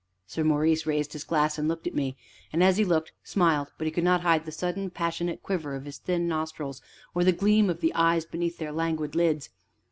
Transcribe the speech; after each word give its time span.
Sir 0.25 0.43
Maurice 0.43 0.87
raised 0.87 1.13
his 1.13 1.23
glass 1.23 1.59
and 1.59 1.67
looked 1.67 1.85
at 1.85 1.93
me, 1.93 2.17
and, 2.51 2.63
as 2.63 2.77
he 2.77 2.83
looked, 2.83 3.11
smiled, 3.23 3.71
but 3.77 3.85
he 3.85 3.91
could 3.91 4.03
not 4.03 4.21
hide 4.21 4.45
the 4.45 4.51
sudden, 4.51 4.89
passionate 4.89 5.43
quiver 5.43 5.75
of 5.75 5.85
his 5.85 5.99
thin 5.99 6.27
nostrils, 6.27 6.81
or 7.13 7.23
the 7.23 7.31
gleam 7.31 7.69
of 7.69 7.81
the 7.81 7.93
eyes 7.93 8.25
beneath 8.25 8.57
their 8.57 8.71
languid 8.71 9.13
lids. 9.13 9.51